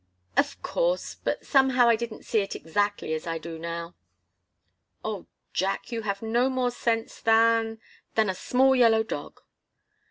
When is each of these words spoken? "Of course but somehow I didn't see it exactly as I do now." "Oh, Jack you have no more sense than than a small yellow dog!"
"Of 0.35 0.59
course 0.63 1.13
but 1.13 1.45
somehow 1.45 1.87
I 1.87 1.95
didn't 1.95 2.25
see 2.25 2.39
it 2.39 2.55
exactly 2.55 3.13
as 3.13 3.27
I 3.27 3.37
do 3.37 3.59
now." 3.59 3.93
"Oh, 5.05 5.27
Jack 5.53 5.91
you 5.91 6.01
have 6.01 6.23
no 6.23 6.49
more 6.49 6.71
sense 6.71 7.21
than 7.21 7.79
than 8.15 8.27
a 8.27 8.33
small 8.33 8.75
yellow 8.75 9.03
dog!" 9.03 9.41